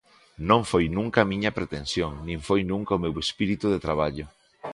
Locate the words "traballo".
3.85-4.25